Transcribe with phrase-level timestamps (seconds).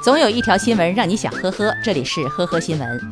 [0.00, 3.10] 总有一条新闻让你想呵呵，这里是呵呵新闻。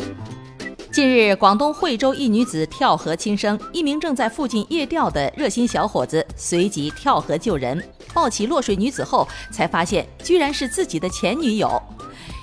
[0.93, 7.83] 近日，广东惠州一女子跳河轻生，一名正在附近夜钓的热心小伙子随即跳河救人，
[8.15, 11.83] 抱起落水女子后，才发现居然是自己的前女友。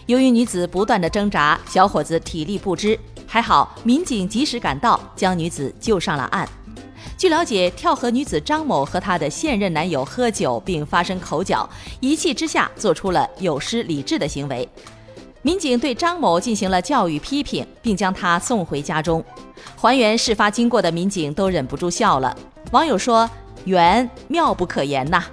[0.07, 6.47] 由于女子不断的挣扎，小伙子体力不支，还好民警及时赶到，将女子救上了岸。
[7.23, 11.69] 据了解，跳河女子张某和她的现任男友喝酒并发生口角，
[12.01, 14.67] 一气之下做出了有失理智的行为。
[15.41, 19.23] 民警对张某进行了教育批评，并将她送回家中。
[19.77, 22.35] 还原事发经过的民警都忍不住笑了。
[22.73, 23.29] 网友说
[23.63, 25.23] ：“缘妙不可言呐。”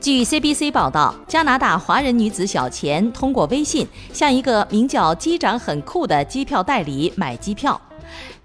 [0.00, 7.78] 据 CBC 报道，加拿大华人女子小钱通过微信向一个名叫“机长很酷”的机票代理买机票。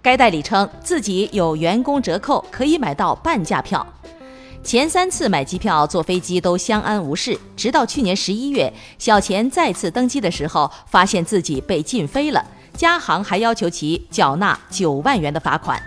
[0.02, 3.86] 该代理称自己有员工折扣，可以买到半价票。
[4.64, 12.46] 前三次买机票坐飞机都相安无事，直到去年十一月，小钱再次登机的时候，发现自己被禁飞了，
[12.78, 15.82] 加航还要求其缴纳九万元的罚款。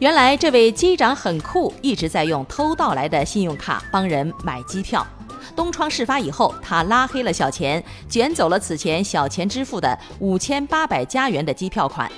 [0.00, 5.06] 原来这位机长很酷，一直在用偷盗来的信用卡帮人买机票。
[5.54, 12.10] 东窗事发以后，他拉黑了小钱，卷走了此前小钱支付的五千八百加元的机票款。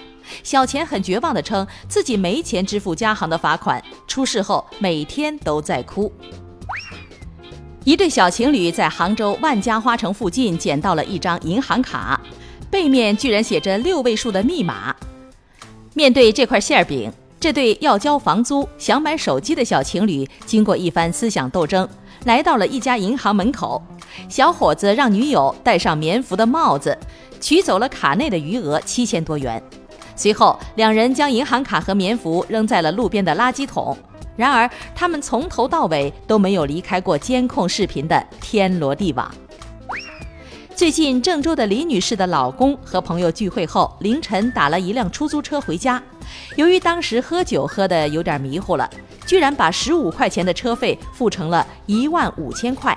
[0.43, 6.13] 小钱很绝望地称自己没钱支付加行的罚款，出事后每天都在哭。
[7.85, 12.21] 一对小情侣在杭州万家花城附近捡到了一张银行卡，
[12.71, 14.95] 背面居然写着六位数的密码。
[15.95, 21.89] 面对这块馅饼，这对要交房租、想买手机的小情侣经过一番思想斗争，
[22.25, 23.83] 来到了一家银行门口。
[24.29, 26.97] 小伙子让女友戴上棉服的帽子，
[27.41, 29.63] 取走了卡内的余额七千多元。
[30.19, 33.97] 随后，两人将银行卡和棉服扔在了路边的垃圾桶。
[34.37, 39.33] 然而，他们从头到尾都没有离开过监控视频的天罗地网。
[40.75, 46.03] 最近，郑州的李女士的老公和朋友聚会后，凌晨打了一辆出租车回家。
[46.57, 48.91] 由于当时喝酒喝得有点迷糊了，
[49.25, 52.97] 居然把十五块钱的车费付成了一万五千块。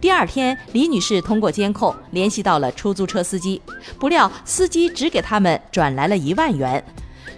[0.00, 3.60] 第二天，李女士通过监控联系到了出租车司机，
[3.98, 6.84] 不料司机只给他们转来了一万元，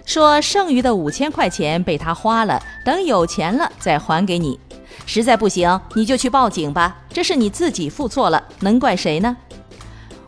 [0.05, 4.59] 说剩余的五千块钱被他花了，等有钱了再还给你。
[5.05, 9.35] 实在不行，你就去报警吧，这是你自己付错了，能怪谁呢？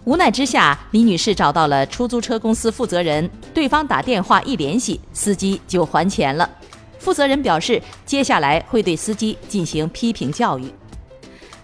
[0.03, 6.49] 无奈之下，李女士找到了出租车公司负责人，对方打电话一联系，司机就还钱了。
[6.99, 10.71] 负责人表示，接下来会对司机进行批评教育。